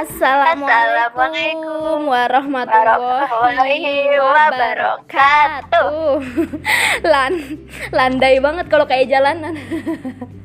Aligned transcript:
Assalamualaikum 0.00 2.08
warahmatullahi 2.08 4.16
wabarakatuh. 4.16 5.92
Lan 7.12 7.32
landai 7.92 8.40
banget 8.40 8.72
kalau 8.72 8.88
kayak 8.88 9.12
jalanan. 9.12 9.60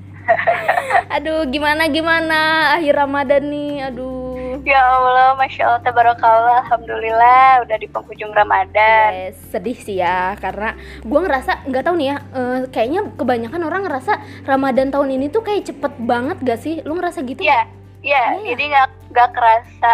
Aduh, 1.15 1.47
gimana 1.47 1.87
gimana 1.87 2.39
akhir 2.75 2.99
Ramadan 2.99 3.47
nih? 3.47 3.87
Aduh. 3.87 4.59
Ya 4.67 4.83
Allah, 4.83 5.39
Masya 5.39 5.71
Allah, 5.71 5.81
Tabarakallah, 5.87 6.67
Alhamdulillah 6.67 7.63
udah 7.63 7.77
di 7.79 7.87
penghujung 7.87 8.35
Ramadan 8.35 9.31
Yes, 9.31 9.39
sedih 9.55 9.77
sih 9.79 10.03
ya 10.03 10.35
karena 10.35 10.75
gua 11.05 11.21
ngerasa 11.23 11.63
nggak 11.69 11.83
tahu 11.85 11.95
nih 11.95 12.07
ya 12.11 12.17
eh, 12.33 12.59
kayaknya 12.73 13.01
kebanyakan 13.13 13.61
orang 13.61 13.85
ngerasa 13.87 14.13
Ramadan 14.43 14.89
tahun 14.91 15.15
ini 15.15 15.29
tuh 15.29 15.45
kayak 15.45 15.69
cepet 15.69 15.93
banget 16.01 16.41
gak 16.41 16.57
sih 16.59 16.81
lu 16.81 16.97
ngerasa 16.97 17.21
gitu 17.23 17.45
Iya, 17.45 17.69
iya, 18.01 18.41
Iya. 18.41 18.57
jadi 18.57 18.63
nggak 18.73 18.89
nggak 19.15 19.31
kerasa. 19.31 19.93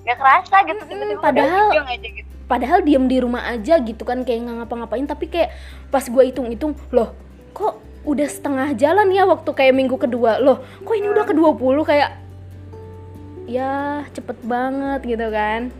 Nggak 0.00 0.16
kerasa 0.16 0.56
gitu, 0.64 0.80
Mm-mm, 0.80 0.88
tiba-tiba 0.88 1.20
padahal- 1.20 1.72
aja 1.84 2.08
gitu. 2.08 2.28
padahal 2.48 2.78
diem 2.82 3.04
di 3.06 3.20
rumah 3.20 3.46
aja 3.46 3.78
gitu 3.78 4.02
kan 4.02 4.24
kayak 4.24 4.48
nggak 4.48 4.56
ngapa-ngapain. 4.64 5.04
Tapi 5.04 5.28
kayak 5.28 5.52
pas 5.92 6.02
gue 6.02 6.22
hitung-hitung 6.24 6.72
loh 6.90 7.12
kok 7.52 7.76
udah 8.00 8.24
setengah 8.24 8.72
jalan 8.74 9.12
ya 9.12 9.28
waktu 9.28 9.50
kayak 9.52 9.76
minggu 9.76 10.00
kedua? 10.00 10.40
Loh 10.40 10.64
kok 10.80 10.96
ini 10.96 11.12
udah 11.12 11.28
ke 11.28 11.36
20 11.36 11.84
kayak 11.84 12.16
ya 13.44 14.02
cepet 14.10 14.38
banget 14.46 15.00
gitu 15.04 15.26
kan 15.28 15.74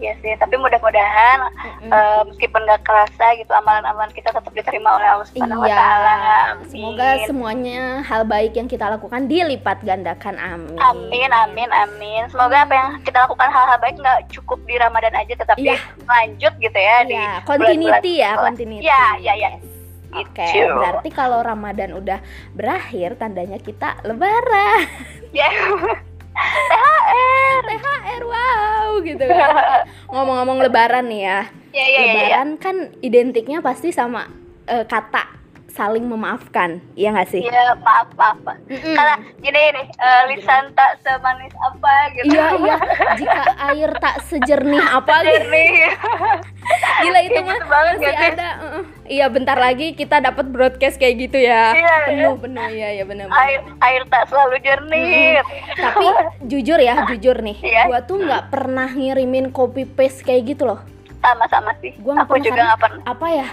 Iya 0.00 0.16
sih, 0.18 0.32
tapi 0.34 0.56
mudah-mudahan 0.56 1.38
Mm-mm. 1.52 1.92
eh, 1.92 2.20
meskipun 2.24 2.64
nggak 2.64 2.82
kerasa 2.82 3.36
gitu 3.36 3.52
amalan-amalan 3.52 4.08
kita 4.10 4.32
tetap 4.32 4.48
diterima 4.50 4.96
oleh 4.96 5.04
Allah 5.06 5.26
Subhanahu 5.28 5.60
wa 5.60 5.68
Iya, 5.68 5.76
taala. 5.76 6.14
Amin. 6.50 6.64
semoga 6.66 7.08
semuanya 7.28 7.80
hal 8.02 8.22
baik 8.24 8.52
yang 8.54 8.64
kita 8.64 8.88
lakukan 8.88 9.28
dilipat 9.28 9.84
gandakan 9.84 10.40
amin. 10.40 10.80
Amin, 10.80 11.30
amin, 11.30 11.68
amin. 11.70 12.22
Semoga 12.26 12.64
apa 12.64 12.72
yang 12.72 12.88
kita 13.02 13.20
lakukan 13.20 13.46
hal-hal 13.46 13.76
baik 13.78 13.94
nggak 13.94 14.20
cukup 14.32 14.58
di 14.64 14.74
Ramadan 14.74 15.12
aja, 15.14 15.34
tetapi 15.36 15.60
Iya. 15.62 15.76
lanjut 16.02 16.52
gitu 16.56 16.78
ya 16.80 16.96
di 17.04 17.14
Iya, 17.14 17.32
continuity 17.44 18.12
ya, 18.16 18.30
bulan-bulan 18.32 18.48
continuity. 18.48 18.82
Iya, 18.82 19.02
iya, 19.20 19.32
iya. 19.36 19.50
Yes. 19.52 19.64
Oke, 20.10 20.42
Gitu. 20.48 20.74
berarti 20.74 21.08
kalau 21.12 21.38
Ramadan 21.38 21.90
udah 21.92 22.18
berakhir, 22.50 23.14
tandanya 23.14 23.60
kita 23.60 24.00
lebaran. 24.02 24.88
Ya. 25.30 25.46
THR. 26.34 27.62
THR, 27.66 28.22
wow, 28.24 28.90
gitu 29.02 29.24
kan. 29.26 29.50
Ngomong-ngomong 30.12 30.58
lebaran 30.62 31.06
nih 31.10 31.22
ya. 31.26 31.40
Iya, 31.70 31.84
iya, 31.86 31.86
iya, 31.86 32.00
iya. 32.00 32.04
lebaran 32.06 32.48
kan 32.58 32.76
identiknya 33.02 33.58
pasti 33.62 33.94
sama 33.94 34.26
eh, 34.66 34.86
kata 34.86 35.40
saling 35.70 36.02
memaafkan, 36.02 36.82
iya 36.98 37.14
nggak 37.14 37.30
sih? 37.30 37.42
Iya, 37.46 37.78
maaf, 37.80 38.10
maaf. 38.18 38.36
maaf. 38.42 38.58
Mm-mm. 38.66 38.94
Karena 38.98 39.16
gini 39.38 39.62
nih, 39.78 39.86
eh, 39.86 40.22
lisan 40.34 40.74
tak 40.74 40.98
semanis 41.06 41.54
apa 41.56 41.94
gitu. 42.18 42.34
Iya, 42.34 42.46
iya. 42.58 42.76
Jika 43.22 43.42
air 43.70 43.90
tak 44.02 44.16
sejernih 44.26 44.82
apa 44.82 45.14
gitu. 45.24 45.46
Gila 47.04 47.20
itu 47.22 47.40
mah 47.40 47.54
gitu 47.56 47.66
banget 47.66 47.94
masih 47.96 48.06
gak 48.06 48.30
ada. 48.34 48.48
uh-uh. 48.60 48.84
Iya, 49.10 49.26
bentar 49.26 49.58
lagi 49.58 49.86
kita 49.92 50.22
dapat 50.22 50.46
broadcast 50.48 50.94
kayak 50.94 51.14
gitu 51.18 51.38
ya. 51.42 51.74
Iya, 51.74 51.94
penuh, 52.06 52.34
penuh. 52.38 52.68
Iya, 52.70 52.88
iya 52.94 53.04
benar. 53.04 53.26
air 53.26 53.60
air 53.82 54.02
tak 54.06 54.30
selalu 54.30 54.56
jernih. 54.62 55.42
Tapi 55.74 56.06
jujur 56.46 56.78
ya, 56.78 56.94
jujur 57.10 57.36
nih. 57.42 57.58
Iya. 57.58 57.82
Gua 57.90 58.00
tuh 58.06 58.22
nggak 58.22 58.54
pernah 58.54 58.86
ngirimin 58.86 59.50
copy 59.50 59.82
paste 59.84 60.22
kayak 60.22 60.54
gitu 60.54 60.68
loh. 60.70 60.80
sama-sama 61.20 61.76
sih. 61.82 61.92
Gua 62.00 62.22
Aku 62.22 62.38
juga 62.38 62.54
karena 62.54 62.64
nggak 62.72 62.80
pernah. 62.80 63.02
Apa 63.04 63.26
ya? 63.28 63.48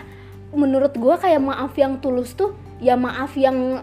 Menurut 0.53 0.94
gua 0.95 1.18
kayak 1.18 1.42
maaf 1.42 1.73
yang 1.75 2.00
tulus 2.00 2.31
tuh 2.31 2.56
ya 2.78 2.94
maaf 2.94 3.34
yang 3.34 3.81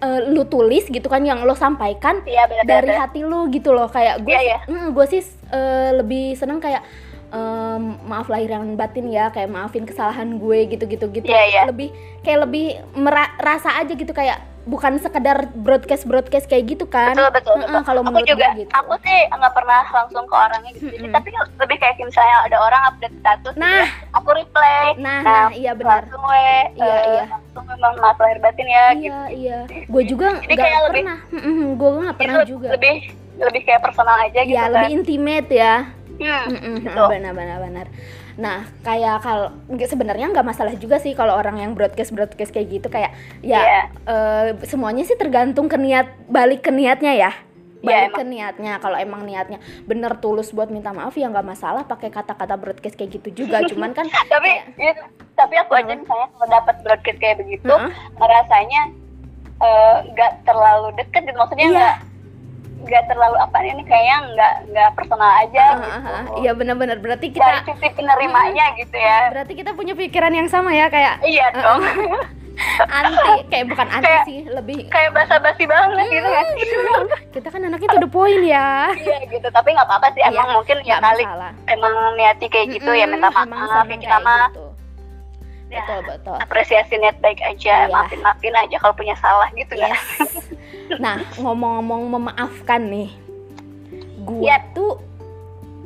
eh, 0.00 0.20
lu 0.30 0.46
tulis 0.46 0.88
gitu 0.88 1.04
kan 1.04 1.20
yang 1.20 1.44
lo 1.44 1.52
sampaikan 1.52 2.22
Iya, 2.24 2.48
benar 2.48 2.64
dari 2.64 2.94
hati 2.96 3.20
lu 3.20 3.50
gitu 3.52 3.74
loh 3.74 3.90
kayak 3.90 4.24
gue 4.24 4.32
Iya, 4.32 4.40
iya. 4.40 4.58
gue 4.88 5.06
sih 5.06 5.20
eh, 5.52 5.90
lebih 5.92 6.32
seneng 6.34 6.58
kayak 6.58 6.80
em, 7.30 7.82
maaf 8.02 8.26
lahir 8.26 8.50
yang 8.50 8.74
batin 8.74 9.06
ya 9.06 9.28
kayak 9.28 9.48
maafin 9.48 9.82
kesalahan 9.82 10.36
gue 10.36 10.58
gitu 10.68 10.84
gitu 10.84 11.06
gitu 11.10 11.26
Iya, 11.26 11.42
iya. 11.46 11.62
lebih 11.64 11.88
kayak 12.20 12.38
lebih 12.44 12.66
merasa 12.92 13.74
aja 13.74 13.90
gitu 13.90 14.10
kayak 14.10 14.38
bukan 14.62 14.98
sekedar 14.98 15.48
broadcast 15.56 16.04
broadcast 16.04 16.44
kayak 16.44 16.68
gitu 16.68 16.84
kan 16.84 17.16
Betul 17.16 17.32
betul. 17.32 17.54
Betul. 17.56 17.80
kalau 17.80 18.00
aku 18.02 18.08
menurut 18.12 18.28
juga, 18.28 18.48
gue 18.50 18.60
gitu 18.60 18.70
aku 18.70 18.92
sih 19.00 19.18
nggak 19.26 19.52
pernah 19.52 19.82
langsung 19.88 20.24
ke 20.24 20.36
orangnya 20.36 20.70
gitu. 20.70 20.86
Jadi, 20.86 21.00
Mm-mm. 21.00 21.14
tapi 21.16 21.28
lebih 21.56 21.76
kayak 21.76 21.94
misalnya 21.98 22.36
ada 22.44 22.56
orang 22.60 22.82
update 22.86 23.14
status, 23.16 23.52
gitu 23.52 23.62
Nah. 23.62 23.80
ya, 23.80 23.86
aku 24.12 24.28
reply. 24.32 24.84
nah 24.98 25.18
nah 25.20 25.46
iya 25.50 25.72
benar 25.72 26.04
Langsung 26.04 26.22
we, 26.24 26.44
Iya, 26.76 26.84
eh, 26.84 27.00
iya. 27.08 27.24
langsung 27.26 27.64
memang 27.66 27.92
maaf 27.96 28.18
lahir 28.18 28.38
batin 28.38 28.66
ya. 28.68 28.84
gitu. 28.92 29.06
iya 29.06 29.18
iya 29.32 29.58
gue 29.86 30.02
juga 30.04 30.28
Jadi 30.36 30.52
nggak 30.52 30.60
kayak 30.60 30.80
lebih- 30.82 31.04
pernah 31.04 31.18
gue 31.72 31.90
nggak 31.96 32.14
pernah 32.14 32.36
juga 32.44 32.68
lebih 32.70 32.96
lebih 33.40 33.62
kayak 33.64 33.80
personal 33.80 34.16
aja 34.20 34.40
gitu 34.42 34.52
ya 34.52 34.62
kan. 34.62 34.72
lebih 34.76 34.90
intimate 34.92 35.48
ya 35.50 35.74
Mm-mm, 36.20 36.84
betul. 36.84 37.08
benar 37.08 37.32
benar 37.32 37.58
benar. 37.58 37.86
Nah, 38.36 38.58
kayak 38.80 39.20
kalau 39.20 39.48
sebenarnya 39.80 40.28
nggak 40.28 40.46
masalah 40.46 40.72
juga 40.74 40.96
sih 40.96 41.12
kalau 41.12 41.32
orang 41.32 41.56
yang 41.58 41.72
broadcast 41.72 42.10
broadcast 42.10 42.50
kayak 42.50 42.68
gitu 42.70 42.88
kayak 42.88 43.12
ya 43.40 43.60
Iya. 43.60 43.82
eh, 44.06 44.46
semuanya 44.64 45.02
sih 45.02 45.14
tergantung 45.14 45.66
ke 45.66 45.76
niat 45.76 46.08
balik 46.26 46.62
ke 46.62 46.70
niatnya 46.70 47.12
ya. 47.12 47.32
Iya, 47.80 47.80
Balik 47.82 48.04
emang. 48.06 48.16
ke 48.16 48.24
niatnya 48.26 48.72
kalau 48.76 48.96
emang 48.96 49.24
niatnya 49.24 49.56
bener 49.82 50.12
tulus 50.16 50.52
buat 50.52 50.68
minta 50.68 50.90
maaf 50.90 51.12
ya 51.14 51.26
nggak 51.26 51.46
masalah 51.46 51.82
pakai 51.82 52.08
kata-kata 52.08 52.54
broadcast 52.54 52.92
kayak 52.94 53.16
gitu 53.16 53.44
juga. 53.44 53.64
Cuman 53.70 53.92
kan 53.92 54.04
tapi 54.26 54.60
kayak- 54.76 54.76
ya, 54.76 54.92
tapi 55.32 55.56
aku 55.56 55.72
aja 55.74 55.92
misalnya 55.94 56.28
kalau 56.30 56.48
dapat 56.50 56.76
broadcast 56.80 57.16
kayak 57.18 57.40
begitu 57.40 57.64
Heeh. 57.66 57.92
ngerasanya 58.14 58.82
eh, 59.58 59.96
nggak 60.10 60.32
terlalu 60.44 60.88
deket 60.94 61.22
gitu 61.22 61.36
maksudnya 61.36 61.68
nggak 61.70 61.96
nggak 62.80 63.04
terlalu 63.06 63.36
apa 63.36 63.56
ini 63.60 63.82
kayaknya 63.82 64.16
nggak 64.30 64.54
nggak 64.68 64.88
personal 64.92 65.30
aja 65.36 65.64
ah, 65.70 65.78
gitu 65.78 66.40
iya 66.40 66.50
benar-benar 66.52 66.96
berarti 66.96 67.28
dari 67.28 67.38
kita 67.60 67.62
sisi 67.68 67.88
penerimanya 67.92 68.64
gitu 68.74 68.96
ya 68.96 69.18
berarti 69.30 69.52
kita 69.54 69.70
punya 69.72 69.94
pikiran 69.94 70.32
yang 70.32 70.46
sama 70.46 70.70
ya 70.70 70.86
kayak 70.86 71.20
iya 71.22 71.46
Ah, 71.50 71.76
dong 71.76 71.80
anti 72.92 73.16
kayak 73.48 73.66
bukan 73.68 73.86
anti 73.88 74.04
Kayak- 74.04 74.26
sih 74.26 74.40
lebih 74.46 74.78
kayak 74.88 75.10
basa-basi 75.10 75.64
banget 75.64 76.06
gitu 76.10 76.28
kan 76.28 76.46
kita 77.30 77.48
kan 77.48 77.60
anaknya 77.62 77.88
to 77.88 77.98
the 77.98 78.10
point 78.10 78.42
ya. 78.42 78.92
iya 78.94 79.16
gitu 79.24 79.48
tapi 79.48 79.72
nggak 79.72 79.86
apa-apa 79.86 80.12
sih 80.12 80.20
emang 80.22 80.44
Iya, 80.44 80.54
mungkin 80.54 80.76
ya 80.82 80.96
kali 80.98 81.24
masalah. 81.24 81.52
emang 81.66 81.94
niati 82.14 82.46
kayak 82.46 82.66
gitu 82.74 82.90
ya 82.90 83.06
minta 83.06 83.28
maaf 83.30 83.48
ya 83.82 83.96
kita 83.96 84.18
mah 84.18 84.48
gitu. 84.50 84.64
Ya. 85.70 85.80
Betul 85.80 86.00
betul. 86.04 86.36
apresiasi 86.36 86.94
niat 86.96 87.16
baik 87.18 87.40
aja 87.40 87.74
Iya. 87.80 87.88
maafin 87.88 88.20
maafin 88.20 88.52
aja 88.54 88.76
kalau 88.76 88.92
punya 88.92 89.14
salah 89.16 89.48
gitu 89.50 89.74
ya 89.74 89.88
Yes. 89.88 90.34
Nah 90.98 91.22
ngomong-ngomong 91.36 92.02
memaafkan 92.10 92.82
nih, 92.82 93.10
gue 94.20 94.42
Iya. 94.42 94.58
tuh 94.74 94.98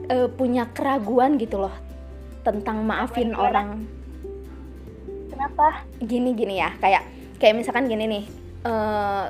eh, 0.05 0.29
punya 0.29 0.69
keraguan 0.69 1.37
gitu 1.37 1.59
loh 1.59 1.73
tentang 2.41 2.81
maafin 2.81 3.33
Gimana? 3.33 3.41
orang. 3.43 3.69
Kenapa? 5.29 5.85
Gini-gini 5.99 6.61
ya 6.61 6.73
kayak 6.79 7.03
kayak 7.37 7.55
misalkan 7.57 7.85
gini 7.85 8.05
nih 8.07 8.25
eh, 8.65 9.27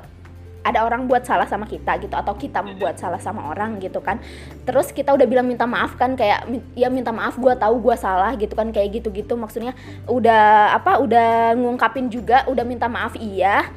ada 0.64 0.80
orang 0.80 1.04
buat 1.04 1.28
salah 1.28 1.44
sama 1.44 1.68
kita 1.68 2.00
gitu 2.00 2.16
atau 2.16 2.32
kita 2.34 2.64
buat 2.80 2.96
salah 2.96 3.20
sama 3.20 3.52
orang 3.52 3.76
gitu 3.78 4.00
kan. 4.00 4.16
Terus 4.64 4.90
kita 4.90 5.12
udah 5.12 5.28
bilang 5.28 5.44
minta 5.44 5.68
maaf 5.68 5.92
kan 5.94 6.16
kayak 6.16 6.48
"Mi- 6.48 6.64
ya 6.72 6.88
minta 6.88 7.12
maaf 7.12 7.36
gua 7.36 7.52
tahu 7.52 7.84
gua 7.84 7.94
salah 7.94 8.32
gitu 8.34 8.56
kan 8.56 8.72
kayak 8.72 8.96
gitu-gitu. 8.96 9.36
Maksudnya 9.36 9.76
udah 10.08 10.72
apa 10.72 10.96
udah 10.98 11.52
ngungkapin 11.54 12.08
juga 12.08 12.48
udah 12.48 12.64
minta 12.64 12.88
maaf 12.88 13.12
iya 13.14 13.68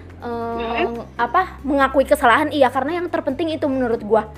apa 1.18 1.62
mengakui 1.66 2.06
kesalahan 2.06 2.50
iya 2.54 2.70
karena 2.70 3.02
yang 3.02 3.08
terpenting 3.10 3.54
itu 3.54 3.66
menurut 3.66 4.02
gua. 4.06 4.30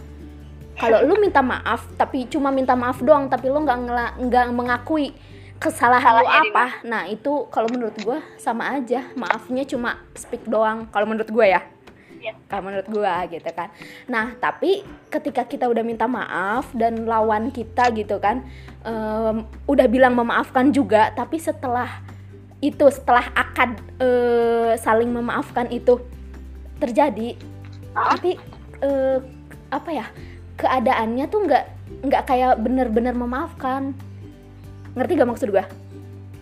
Kalau 0.79 1.03
lu 1.03 1.19
minta 1.19 1.43
maaf 1.43 1.83
tapi 1.99 2.23
cuma 2.31 2.55
minta 2.55 2.71
maaf 2.71 3.03
doang 3.03 3.27
tapi 3.27 3.51
lu 3.51 3.59
nggak 3.59 3.79
nggak 4.15 4.45
mengakui 4.55 5.11
kesalahan 5.59 6.23
lu 6.23 6.27
apa 6.27 6.79
nah 6.87 7.03
itu 7.03 7.51
kalau 7.51 7.67
menurut 7.67 7.91
gua 7.99 8.23
sama 8.39 8.79
aja 8.79 9.03
maafnya 9.19 9.67
cuma 9.67 9.99
speak 10.15 10.47
doang 10.47 10.87
kalau 10.89 11.05
menurut 11.05 11.27
gua 11.29 11.45
ya. 11.59 11.61
Iya. 12.19 12.35
kalau 12.51 12.67
menurut 12.67 12.87
gua 12.91 13.23
gitu 13.31 13.47
kan. 13.55 13.71
Nah 14.11 14.35
tapi 14.39 14.83
ketika 15.07 15.47
kita 15.47 15.71
udah 15.71 15.83
minta 15.87 16.03
maaf 16.03 16.67
dan 16.75 17.07
lawan 17.07 17.47
kita 17.47 17.91
gitu 17.95 18.19
kan 18.19 18.43
em, 18.83 19.47
udah 19.67 19.87
bilang 19.87 20.15
memaafkan 20.15 20.71
juga 20.75 21.15
tapi 21.15 21.39
setelah 21.39 21.87
itu 22.59 22.85
setelah 22.89 23.31
akad 23.33 23.71
eh, 23.97 24.73
saling 24.75 25.09
memaafkan 25.09 25.67
itu 25.69 25.99
terjadi 26.77 27.39
Hah? 27.91 28.15
tapi 28.15 28.35
eh, 28.79 29.17
apa 29.69 29.89
ya 29.89 30.05
keadaannya 30.55 31.25
tuh 31.25 31.39
nggak 31.41 31.63
nggak 32.01 32.23
kayak 32.25 32.53
bener-bener 32.57 33.11
memaafkan 33.11 33.95
ngerti 34.91 35.11
gak 35.15 35.29
maksud 35.29 35.49
gua 35.49 35.63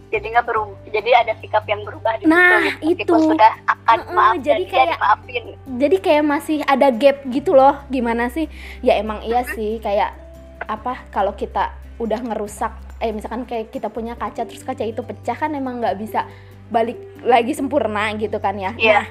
jadi 0.07 0.23
nggak 0.31 0.45
berubah 0.45 0.87
jadi 0.87 1.09
ada 1.19 1.33
sikap 1.37 1.67
yang 1.67 1.83
berubah 1.83 2.15
di 2.15 2.23
Nah, 2.25 2.63
situ, 2.63 2.95
itu. 2.95 3.03
gitu. 3.03 3.11
Meskipun 3.11 3.19
sudah 3.35 3.53
akan 3.67 3.99
Heeh, 3.99 4.15
maaf 4.15 4.35
jadi 4.39 4.47
dan 4.57 4.71
kayak- 4.71 4.87
dia 4.87 4.95
dimaafin 4.95 5.43
jadi 5.77 5.97
kayak 5.99 6.23
masih 6.25 6.57
ada 6.63 6.87
gap 6.89 7.17
gitu 7.27 7.51
loh 7.51 7.75
gimana 7.87 8.25
sih 8.27 8.47
ya 8.79 8.95
emang 8.95 9.19
iya 9.21 9.43
sih 9.45 9.77
kayak 9.77 10.15
apa 10.63 11.05
kalau 11.09 11.33
kita 11.33 11.69
udah 11.97 12.19
ngerusak 12.23 12.71
eh 12.97 13.09
misalkan 13.09 13.43
kayak 13.43 13.69
kita 13.69 13.87
punya 13.87 14.13
kaca 14.13 14.43
terus 14.43 14.61
kaca 14.61 14.81
itu 14.81 14.99
pecah 14.99 15.33
kan 15.33 15.51
emang 15.51 15.77
nggak 15.77 15.97
bisa 15.97 16.25
balik 16.67 16.95
lagi 17.21 17.53
sempurna 17.53 18.11
gitu 18.13 18.37
kan 18.37 18.53
ya 18.53 18.71
Iya. 18.73 18.93
nah 18.93 19.05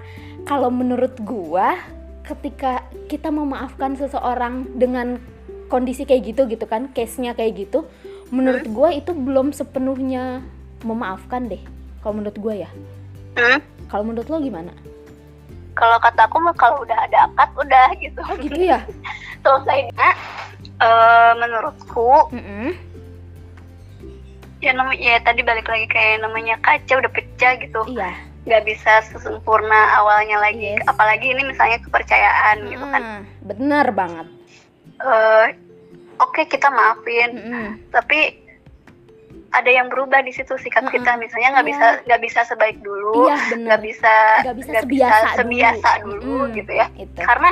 kalau 0.45 0.69
menurut 0.69 1.17
gua 1.21 1.79
ketika 2.23 2.81
kita 3.07 3.29
memaafkan 3.29 3.95
seseorang 3.95 4.67
dengan 4.73 5.23
kondisi 5.67 6.03
kayak 6.03 6.23
gitu 6.27 6.47
gitu 6.47 6.65
kan 6.65 6.91
case-nya 6.91 7.33
kayak 7.33 7.55
gitu 7.61 7.87
menurut 8.29 8.67
gue 8.67 8.89
itu 8.97 9.11
belum 9.11 9.51
sepenuhnya 9.51 10.43
memaafkan 10.83 11.47
deh 11.47 11.63
kalau 12.01 12.19
menurut 12.19 12.35
gue 12.37 12.55
ya 12.61 12.71
Hmm? 13.35 13.61
kalau 13.87 14.03
menurut 14.03 14.27
lo 14.27 14.41
gimana 14.41 14.73
Kalau 15.73 16.01
kata 16.01 16.25
aku 16.25 16.41
mah 16.41 16.57
kalau 16.57 16.81
udah 16.81 16.97
ada 16.97 17.29
akad 17.29 17.51
udah 17.55 17.89
gitu. 18.01 18.17
oh 18.19 18.35
gitu 18.41 18.57
ya 18.59 18.81
Selesai. 19.45 19.93
Nah, 19.93 20.15
eh, 20.75 21.33
menurutku 21.37 22.33
Mm-mm. 22.33 22.73
Ya 24.59 24.73
namanya 24.73 24.99
ya 24.99 25.19
tadi 25.21 25.41
balik 25.41 25.65
lagi 25.65 25.87
kayak 25.87 26.21
namanya 26.21 26.57
kaca 26.59 26.93
udah 26.97 27.11
pecah 27.11 27.53
gitu. 27.59 27.81
iya 27.87 28.11
nggak 28.47 28.63
bisa 28.65 29.03
sesempurna 29.05 29.75
awalnya 29.97 30.39
lagi. 30.39 30.79
Yes. 30.79 30.87
Apalagi 30.87 31.27
ini 31.29 31.43
misalnya 31.45 31.83
kepercayaan 31.83 32.57
gitu 32.65 32.87
kan. 32.87 33.03
Mm, 33.03 33.23
bener 33.45 33.87
banget 33.91 34.27
Eh, 34.97 35.47
Oke 36.17 36.47
kita 36.47 36.71
maafin, 36.71 37.37
Mm-mm. 37.37 37.67
tapi 37.91 38.41
ada 39.49 39.69
yang 39.69 39.89
berubah 39.89 40.21
di 40.21 40.31
situ 40.31 40.57
sikap 40.57 40.87
kita 40.87 41.11
Mm-mm. 41.11 41.23
misalnya 41.23 41.49
nggak 41.53 41.67
Iya. 41.67 41.73
bisa 41.73 41.87
nggak 42.03 42.21
bisa 42.23 42.41
sebaik 42.45 42.79
dulu 42.81 43.27
iya 43.27 43.37
nggak 43.53 43.81
bisa 43.83 44.15
Nggak 44.43 44.57
bisa 44.57 44.69
nggak 44.71 44.85
sebiasa 44.85 45.27
sebiasa 45.35 45.89
dulu. 45.99 46.13
dulu, 46.15 46.37
Mm-mm. 46.41 46.55
gitu 46.55 46.73
ya 46.73 46.87
itu 46.95 47.19
karena 47.19 47.51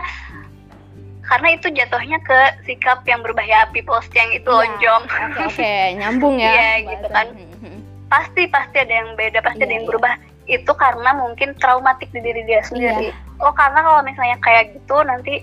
karena 1.25 1.49
itu 1.51 1.67
jatuhnya 1.69 2.19
ke 2.21 2.39
sikap 2.63 3.01
yang 3.05 3.21
berubah 3.21 3.43
ya 3.43 3.65
people's 3.71 4.05
yang 4.13 4.29
itu 4.31 4.45
Iya. 4.45 4.59
lonjong 4.61 5.03
oke 5.05 5.41
oke 5.47 5.73
nyambung 5.97 6.37
ya 6.37 6.53
Iya, 6.55 6.71
gitu 6.87 7.07
kan. 7.09 7.27
bahasan. 7.29 7.53
Mm-mm. 7.55 7.79
pasti 8.07 8.43
pasti 8.47 8.77
ada 8.79 8.95
yang 8.95 9.11
beda 9.15 9.39
pasti 9.41 9.59
ada 9.59 9.67
Iya, 9.67 9.75
yang 9.75 9.85
iya. 9.85 9.91
berubah 9.91 10.13
itu 10.45 10.73
karena 10.75 11.11
mungkin 11.15 11.49
traumatik 11.57 12.09
di 12.11 12.21
diri 12.21 12.45
dia 12.45 12.61
sendiri 12.61 13.09
Iya. 13.09 13.15
oh 13.41 13.53
karena 13.53 13.81
kalau 13.81 14.01
misalnya 14.01 14.37
kayak 14.39 14.73
gitu 14.73 14.97
nanti 15.03 15.41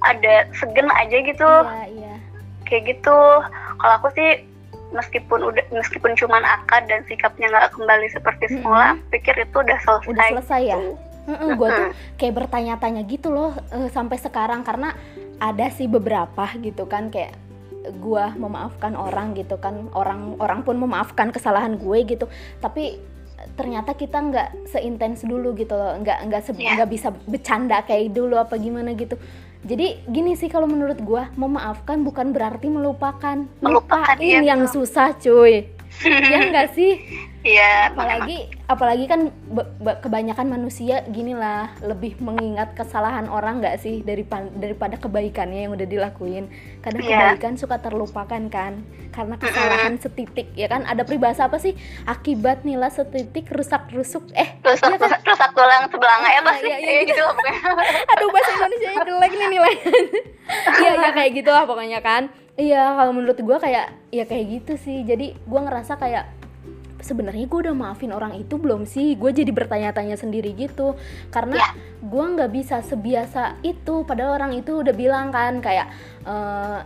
ada 0.00 0.34
segen 0.52 0.86
aja 0.88 1.16
gitu 1.18 1.50
iya 1.74 1.84
iya 1.90 2.14
kayak 2.62 2.82
gitu 2.88 3.16
kalau 3.76 3.94
aku 3.96 4.10
sih 4.12 4.42
meskipun 4.88 5.42
udah 5.44 5.64
meskipun 5.70 6.14
cuman 6.14 6.42
akad 6.42 6.86
dan 6.86 7.02
sikapnya 7.04 7.46
nggak 7.48 7.74
kembali 7.74 8.06
seperti 8.08 8.46
semula 8.48 8.94
pikir 9.08 9.34
itu 9.36 9.56
udah 9.56 9.78
selesai 9.80 10.06
udah 10.08 10.24
selesai 10.32 10.62
ya 10.64 10.78
gitu. 10.78 10.94
gue 11.52 11.68
tuh 11.68 11.88
kayak 12.16 12.34
bertanya-tanya 12.36 13.02
gitu 13.04 13.28
loh 13.28 13.50
eh, 13.68 13.90
sampai 13.90 14.14
sekarang 14.16 14.62
karena 14.62 14.94
ada 15.40 15.66
sih 15.72 15.86
beberapa 15.86 16.48
gitu 16.60 16.88
kan 16.88 17.12
kayak 17.12 17.36
gua 18.02 18.34
memaafkan 18.34 18.98
orang 18.98 19.36
gitu 19.38 19.60
kan 19.62 19.86
orang 19.94 20.34
orang 20.42 20.66
pun 20.66 20.74
memaafkan 20.80 21.30
kesalahan 21.30 21.78
gue 21.78 21.98
gitu. 22.02 22.26
Tapi 22.58 22.98
ternyata 23.54 23.92
kita 23.94 24.18
nggak 24.18 24.48
seintens 24.66 25.22
dulu 25.22 25.52
gitu 25.54 25.76
loh 25.76 25.94
nggak 26.00 26.18
nggak 26.26 26.42
Iya. 26.56 26.82
nggak 26.82 26.90
bisa 26.90 27.08
bercanda 27.28 27.84
kayak 27.86 28.10
dulu 28.16 28.40
apa 28.40 28.58
gimana 28.58 28.96
gitu. 28.96 29.14
Jadi 29.66 30.02
gini 30.06 30.34
sih 30.38 30.46
kalau 30.50 30.66
menurut 30.66 30.98
gua 31.02 31.30
memaafkan 31.34 32.02
bukan 32.02 32.30
berarti 32.34 32.70
melupakan. 32.70 33.46
Melupakan, 33.62 34.14
lupain 34.14 34.22
iya, 34.22 34.42
yang 34.42 34.66
betul. 34.66 34.82
susah 34.82 35.14
cuy. 35.18 35.70
Ya 36.32 36.44
enggak 36.44 36.76
sih 36.76 37.00
Iya, 37.46 37.94
apalagi 37.94 38.38
apalagi 38.66 39.04
kan 39.06 39.20
kebanyakan 40.02 40.50
manusia 40.50 41.06
gini 41.06 41.30
lah 41.30 41.70
lebih 41.78 42.18
mengingat 42.18 42.74
kesalahan 42.74 43.30
orang 43.30 43.62
nggak 43.62 43.78
sih 43.78 44.02
daripada 44.02 44.50
daripada 44.52 44.98
kebaikannya 44.98 45.64
yang 45.64 45.72
udah 45.72 45.86
dilakuin? 45.86 46.50
Kadang 46.82 47.06
Iya. 47.06 47.38
kebaikan 47.38 47.54
suka 47.54 47.78
terlupakan 47.78 48.42
kan 48.50 48.82
karena 49.14 49.38
kesalahan 49.38 49.94
setitik 49.96 50.50
ya 50.52 50.66
kan? 50.66 50.82
Ada 50.82 51.06
peribahasa 51.06 51.46
apa 51.46 51.56
sih? 51.56 51.78
Akibat 52.02 52.66
nila 52.66 52.90
setitik 52.90 53.46
rusak 53.48 53.94
rusuk 53.94 54.26
eh 54.34 54.58
rusak 54.60 54.90
Iya 54.90 54.98
kan? 54.98 55.20
rusak 55.22 55.50
tulang 55.54 55.86
sebelanga 55.86 56.28
ya 56.28 56.40
pasti 56.42 56.66
iya, 56.66 56.76
iya, 56.76 56.90
Iya, 56.90 57.00
gitu. 57.06 57.14
gitu 57.14 57.30
pokoknya. 57.30 57.54
Aduh 58.12 58.28
bahasa 58.28 58.50
Indonesia 58.52 58.90
jelek 58.98 59.32
nih 59.32 59.48
nilainya 59.48 59.90
iya 60.82 60.92
ya 60.98 61.10
kayak 61.14 61.30
gitu 61.32 61.50
lah 61.54 61.62
pokoknya 61.62 62.02
kan. 62.02 62.26
Iya 62.56 62.96
kalau 62.96 63.12
menurut 63.12 63.36
gua 63.38 63.60
kayak 63.60 63.92
ya 64.10 64.24
kayak 64.24 64.44
gitu 64.50 64.74
sih. 64.76 65.04
Jadi 65.04 65.36
gua 65.44 65.62
ngerasa 65.62 65.94
kayak 65.94 66.35
sebenarnya 67.06 67.46
gue 67.46 67.70
udah 67.70 67.76
maafin 67.78 68.10
orang 68.10 68.34
itu 68.34 68.58
belum 68.58 68.82
sih? 68.82 69.14
Gue 69.14 69.30
jadi 69.30 69.54
bertanya-tanya 69.54 70.18
sendiri 70.18 70.50
gitu. 70.52 70.98
Karena 71.30 71.54
Ya. 71.54 71.68
gua 72.02 72.26
nggak 72.34 72.50
bisa 72.50 72.82
sebiasa 72.82 73.62
itu. 73.62 74.02
Padahal 74.02 74.34
orang 74.34 74.58
itu 74.58 74.82
udah 74.82 74.90
bilang 74.90 75.30
kan 75.30 75.62
kayak 75.62 75.86
eh, 76.26 76.80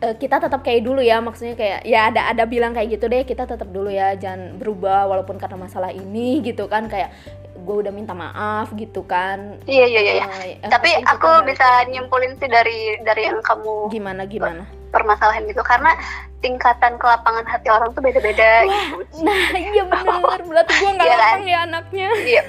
kita 0.00 0.40
tetap 0.40 0.64
kayak 0.64 0.80
dulu 0.80 1.04
ya. 1.04 1.20
Maksudnya 1.20 1.52
kayak 1.54 1.84
ya 1.84 2.08
ada 2.08 2.32
ada 2.32 2.48
bilang 2.48 2.72
kayak 2.72 2.96
gitu 2.96 3.04
deh 3.06 3.22
kita 3.22 3.44
tetap 3.44 3.68
dulu 3.68 3.92
ya. 3.92 4.16
Jangan 4.16 4.56
berubah 4.56 5.04
walaupun 5.04 5.36
karena 5.36 5.60
masalah 5.60 5.92
ini 5.92 6.40
gitu 6.40 6.64
kan. 6.64 6.88
Kayak 6.88 7.12
gue 7.60 7.76
udah 7.84 7.92
minta 7.92 8.16
maaf 8.16 8.72
gitu 8.72 9.04
kan. 9.04 9.60
Iya 9.68 9.84
iya 9.84 10.00
iya 10.00 10.24
eh, 10.48 10.56
tapi 10.64 10.88
kita 10.96 11.12
aku 11.12 11.28
balik 11.44 11.52
bisa 11.52 11.68
nyimpulin 11.92 12.32
sih 12.40 12.48
dari 12.48 12.96
dari 13.04 13.28
yang 13.28 13.44
kamu 13.44 13.92
gimana 13.92 14.24
gimana? 14.24 14.64
permasalahan 14.90 15.44
gitu. 15.44 15.60
Karena 15.60 15.92
tingkatan 16.40 16.96
kelapangan 16.96 17.44
hati 17.44 17.68
orang 17.68 17.90
tuh 17.90 18.00
beda-beda 18.00 18.64
gitu. 18.64 18.96
nah 19.20 19.36
iya 19.52 19.84
bener 19.84 20.40
berarti 20.48 20.72
gue 20.74 20.90
nggak 20.90 21.04
Iya 21.04 21.14
kan? 21.14 21.20
lapang 21.22 21.44
ya 21.44 21.58
anaknya 21.62 22.08
Iya. 22.18 22.42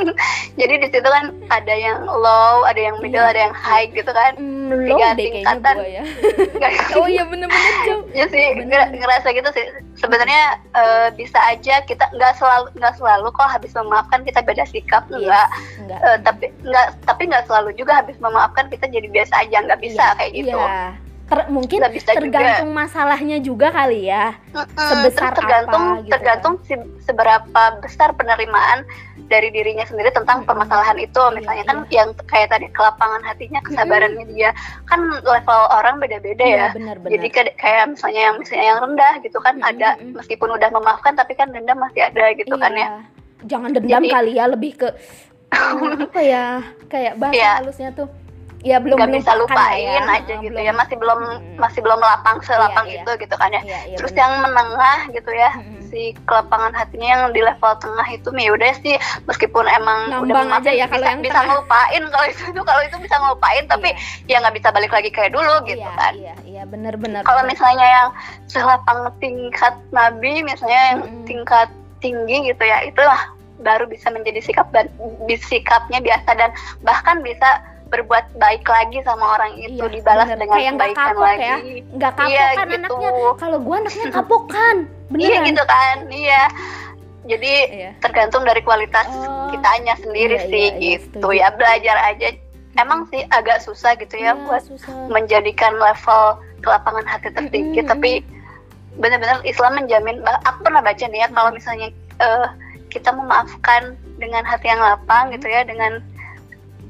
Jadi 0.60 0.74
di 0.76 0.88
situ 0.88 1.04
kan 1.04 1.24
ada 1.48 1.72
yang 1.72 2.04
low, 2.04 2.62
ada 2.62 2.76
yang 2.78 2.96
middle, 2.98 3.18
Iya. 3.18 3.32
ada 3.32 3.40
yang 3.42 3.56
high 3.56 3.88
gitu 3.88 4.10
kan. 4.10 4.32
lo 4.70 4.76
Tiga 4.92 5.08
tingkatan. 5.14 5.74
ya 5.82 6.02
oh 6.96 7.06
iya 7.06 7.24
bener-bener 7.24 7.74
jauh 7.82 8.04
ya 8.12 8.26
sih 8.26 8.54
Bener. 8.54 8.86
nger- 8.86 9.00
ngerasa 9.00 9.28
gitu 9.30 9.48
sih 9.50 9.64
sebenarnya 9.96 10.42
eh, 10.70 11.08
bisa 11.12 11.40
aja 11.42 11.82
kita 11.82 12.06
nggak 12.10 12.36
selalu 12.36 12.70
nggak 12.74 12.94
selalu 12.94 13.28
kok 13.30 13.48
habis 13.48 13.72
memaafkan 13.72 14.20
kita 14.22 14.40
beda 14.40 14.62
sikap 14.64 15.02
Iya. 15.08 15.16
enggak 15.18 15.48
enggak 15.80 15.98
Eh, 16.00 16.18
tapi 16.22 16.44
nggak 16.62 16.86
tapi 17.02 17.22
nggak 17.26 17.44
selalu 17.44 17.70
juga 17.74 17.98
habis 17.98 18.16
memaafkan 18.16 18.68
kita 18.68 18.86
jadi 18.86 19.08
biasa 19.08 19.34
aja 19.40 19.56
nggak 19.60 19.80
bisa 19.80 20.04
Iya, 20.04 20.14
kayak 20.14 20.32
gitu 20.34 20.54
iya. 20.54 20.84
Ter- 21.30 21.46
mungkin 21.46 21.78
bisa 21.88 22.10
juga. 22.10 22.18
tergantung 22.18 22.70
masalahnya 22.70 23.38
juga 23.38 23.70
kali 23.70 24.04
ya. 24.04 24.34
Mm-mm, 24.50 24.66
sebesar 24.74 25.30
terus 25.30 25.38
tergantung 25.38 25.84
apa 25.86 26.00
gitu. 26.00 26.10
tergantung 26.10 26.54
si- 26.60 26.90
seberapa 27.00 27.62
besar 27.78 28.10
penerimaan 28.12 28.82
dari 29.24 29.46
dirinya 29.48 29.86
sendiri 29.86 30.10
tentang 30.10 30.42
permasalahan 30.42 30.98
itu. 30.98 31.16
Iya, 31.16 31.30
misalnya 31.32 31.64
kan 31.64 31.78
yang 31.88 32.08
kayak 32.26 32.50
tadi 32.50 32.66
kelapangan 32.68 33.22
hatinya 33.22 33.62
kesabarannya 33.62 34.26
dia. 34.26 34.50
Kan 34.84 34.98
level 35.16 35.60
orang 35.70 35.96
beda-beda 35.96 36.42
ya. 36.42 36.50
Iya, 36.50 36.66
benar-benar 36.74 37.14
jadi 37.14 37.28
kayak, 37.30 37.54
kayak 37.56 37.84
misalnya 37.88 38.20
yang 38.20 38.36
misalnya 38.36 38.66
yang 38.66 38.80
rendah 38.82 39.12
gitu 39.20 39.38
kan 39.38 39.54
Mm-mm, 39.54 39.70
ada 39.70 39.88
meskipun 40.02 40.48
udah 40.50 40.68
memaafkan 40.68 41.14
tapi 41.14 41.32
kan 41.32 41.46
dendam 41.48 41.78
masih 41.78 42.02
ada 42.02 42.34
gitu 42.34 42.54
kan 42.54 42.74
ya. 42.74 42.82
Iya. 42.82 42.90
jangan 43.46 43.70
dendam 43.70 44.02
Jadi- 44.02 44.10
kali 44.10 44.32
ya 44.34 44.44
lebih 44.46 44.72
ke 44.76 44.88
hmm, 45.48 45.94
apa 46.04 46.20
ya 46.20 46.46
kayak 46.86 47.14
bahasa 47.16 47.38
Iya. 47.38 47.50
halusnya 47.56 47.90
tuh 47.94 48.08
ya 48.60 48.76
belum 48.76 48.92
nggak 48.94 49.16
bisa 49.16 49.32
lupain 49.34 49.88
ya. 49.88 50.04
aja 50.04 50.34
gitu 50.36 50.52
belum- 50.52 50.60
ya 50.62 50.72
masih 50.72 50.96
belum 50.96 51.20
Mm-mm. 51.22 51.56
masih 51.56 51.80
belum 51.80 51.96
lapang 51.96 52.36
selapang 52.40 52.84
Iya, 52.84 52.92
iya. 52.92 53.00
itu 53.00 53.10
gitu 53.18 53.34
kan 53.34 53.50
ya 53.50 53.62
Iya, 53.62 53.78
iya, 53.86 53.96
terus 53.96 54.12
benar. 54.12 54.20
yang 54.20 54.32
menengah 54.44 54.98
gitu 55.10 55.30
ya 55.32 55.50
Mm-mm. 55.56 55.80
si 55.88 56.00
kelapangan 56.22 56.72
hatinya 56.72 57.08
yang 57.08 57.22
di 57.30 57.40
level 57.40 57.72
tengah 57.76 58.06
itu 58.06 58.28
ya 58.30 58.50
udah 58.52 58.72
sih 58.78 58.94
meskipun 59.24 59.64
emang 59.66 59.98
udah 60.06 60.20
Ngambang 60.22 60.46
memaafin, 60.46 60.62
aja 60.62 60.70
ya 60.70 60.86
kalau 60.86 61.00
bisa, 61.00 61.08
yang 61.08 61.20
bisa 61.20 61.32
tengah. 61.32 61.48
ngelupain 61.48 62.02
kalau 62.06 62.26
itu 62.26 62.42
kalau 62.68 62.82
itu 62.84 62.96
bisa 63.00 63.16
ngelupain 63.16 63.64
tapi 63.66 63.88
ya 64.24 64.36
nggak 64.38 64.54
bisa 64.54 64.68
balik 64.70 64.92
lagi 64.92 65.08
kayak 65.08 65.32
dulu 65.32 65.54
gitu 65.64 65.80
iya, 65.80 65.96
kan 65.96 66.12
iya 66.14 66.34
iya 66.44 66.62
benar-benar 66.64 67.24
kalau 67.24 67.42
misalnya 67.42 67.86
yang 67.86 68.08
selapang 68.46 69.08
tingkat 69.18 69.72
nabi 69.90 70.40
misalnya 70.42 70.80
yang 70.90 71.00
Mm-mm. 71.02 71.24
tingkat 71.24 71.68
tinggi 71.98 72.44
gitu 72.46 72.62
ya 72.62 72.80
itulah 72.82 73.20
baru 73.58 73.84
bisa 73.84 74.08
menjadi 74.08 74.40
sikap 74.42 74.68
dan 74.68 74.88
sikapnya 75.38 76.00
biasa 76.00 76.32
dan 76.32 76.48
bahkan 76.80 77.20
bisa 77.20 77.60
berbuat 77.90 78.24
baik 78.34 78.62
lagi 78.62 79.02
sama 79.02 79.34
orang 79.34 79.52
itu 79.56 79.82
Iya, 79.82 79.90
dibalas 79.90 80.26
bener. 80.26 80.38
dengan 80.38 80.56
Kayak 80.56 80.72
kebaikan 80.72 80.96
kapok 81.04 81.20
lagi 81.20 81.42
ya. 81.42 81.56
nggak 81.90 82.12
kapok 82.12 82.30
Iya, 82.30 82.46
kan 82.48 82.54
gitu. 82.64 82.76
anaknya 82.76 83.10
kalau 83.36 83.58
gua 83.58 83.76
anaknya 83.76 84.06
kapok 84.10 84.42
kan 84.46 84.76
iya 84.78 85.10
beneran 85.10 85.42
gitu 85.44 85.62
kan 85.66 85.96
iya 86.08 86.42
jadi 87.22 87.52
Iya. 87.68 87.90
tergantung 88.00 88.42
dari 88.42 88.60
kualitas 88.60 89.06
Oh. 89.06 89.50
kitanya 89.50 89.94
sendiri 89.96 90.36
Iya, 90.36 90.46
sih 90.46 90.64
iya, 90.64 90.72
iya, 90.72 90.90
gitu 90.96 91.18
setuju. 91.20 91.36
ya 91.36 91.48
belajar 91.50 91.96
aja 92.00 92.28
emang 92.76 93.00
sih 93.06 93.22
agak 93.28 93.58
susah 93.60 93.92
gitu 93.94 94.14
ya 94.14 94.32
Iya, 94.32 94.40
buat 94.40 94.62
susah. 94.64 94.94
menjadikan 95.08 95.74
level 95.74 96.22
kelapangan 96.60 97.04
hati 97.04 97.28
tertinggi 97.28 97.80
Mm-mm. 97.80 97.90
tapi 97.90 98.10
benar-benar 98.92 99.42
Islam 99.42 99.76
menjamin 99.76 100.16
aku 100.44 100.58
pernah 100.62 100.80
baca 100.80 101.04
nih 101.04 101.20
ya 101.20 101.28
kalau 101.28 101.50
misalnya 101.50 101.88
eh, 102.18 102.46
kita 102.88 103.10
memaafkan 103.10 103.82
dengan 104.16 104.42
hati 104.42 104.66
yang 104.66 104.78
lapang 104.78 105.30
gitu 105.30 105.46
ya 105.46 105.62
dengan 105.62 106.02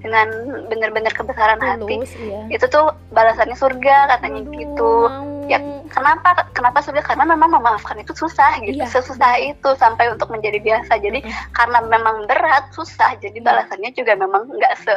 dengan 0.01 0.29
benar-benar 0.67 1.13
kebesaran 1.13 1.61
hati 1.61 2.01
tulus 2.01 2.13
iya 2.17 2.49
itu 2.49 2.65
tuh 2.67 2.91
balasannya 3.13 3.55
surga 3.55 4.17
katanya 4.17 4.41
Aduh, 4.43 4.55
gitu 4.57 4.93
mau. 5.07 5.45
ya 5.47 5.59
kenapa 5.93 6.49
kenapa 6.57 6.81
surga 6.81 7.05
karena 7.05 7.25
memang 7.29 7.51
memaafkan 7.53 8.01
itu 8.01 8.17
susah 8.17 8.57
gitu 8.61 8.81
Iya. 8.81 8.89
sesusah 8.89 9.35
itu 9.39 9.71
sampai 9.77 10.09
untuk 10.09 10.33
menjadi 10.33 10.57
biasa 10.59 10.97
jadi 10.99 11.21
Mm-mm. 11.21 11.53
karena 11.53 11.79
memang 11.85 12.25
berat 12.25 12.73
susah 12.73 13.13
jadi 13.21 13.37
Iya. 13.37 13.47
balasannya 13.47 13.91
juga 13.93 14.13
memang 14.17 14.49
nggak 14.49 14.75
se 14.81 14.95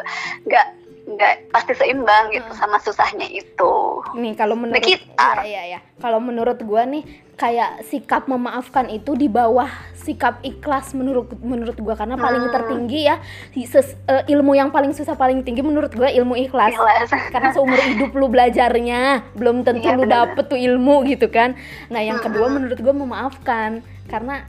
nggak 0.47 0.67
nggak 1.05 1.51
pasti 1.51 1.75
seimbang 1.75 2.31
gitu 2.31 2.47
Hmm. 2.47 2.55
sama 2.57 2.77
susahnya 2.79 3.27
itu 3.27 3.73
nih 4.13 4.33
kalau 4.33 4.55
menurut 4.55 4.79
Sekitar. 4.79 5.43
Iya, 5.43 5.45
iya, 5.45 5.61
iya. 5.67 5.79
Kalau 5.97 6.17
menurut 6.17 6.55
gua 6.59 6.83
nih 6.83 7.03
kayak 7.33 7.83
sikap 7.83 8.23
memaafkan 8.23 8.87
itu 8.87 9.11
di 9.13 9.27
bawah 9.27 9.67
sikap 9.93 10.39
ikhlas 10.41 10.93
menurut 10.93 11.27
menurut 11.37 11.75
gua 11.75 11.93
karena 11.93 12.15
paling 12.15 12.47
Hmm. 12.47 12.53
tertinggi 12.53 13.03
ya 13.03 13.19
ses- 13.61 13.99
eh, 14.05 14.23
ilmu 14.29 14.53
yang 14.53 14.69
paling 14.69 14.91
susah 14.91 15.13
paling 15.13 15.41
tinggi 15.41 15.59
menurut 15.59 15.91
gua 15.91 16.07
ilmu 16.07 16.39
ikhlas. 16.39 16.71
Ikhlas. 16.71 17.11
Karena 17.29 17.51
seumur 17.51 17.75
hidup 17.75 18.11
lu 18.13 18.27
belajarnya 18.27 19.01
belum 19.33 19.61
tentu 19.61 19.83
Iya, 19.85 19.97
lu 19.97 20.07
benar. 20.07 20.31
dapet 20.31 20.45
tuh 20.47 20.57
ilmu 20.57 21.03
gitu 21.05 21.27
kan. 21.27 21.59
Nah, 21.89 21.99
yang 21.99 22.19
kedua 22.19 22.47
Mm-mm. 22.47 22.63
menurut 22.63 22.79
gua 22.79 22.95
memaafkan 22.95 23.83
karena 24.05 24.47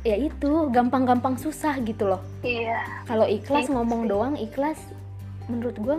ya 0.00 0.16
itu 0.16 0.48
gampang-gampang 0.70 1.36
susah 1.36 1.76
gitu 1.78 2.08
loh. 2.08 2.24
iya 2.40 2.80
Kalau 3.04 3.28
ikhlas 3.28 3.68
Gitu 3.68 3.76
ngomong 3.76 4.04
sih. 4.04 4.08
doang 4.08 4.34
ikhlas 4.34 4.80
menurut 5.46 5.76
gua 5.76 5.96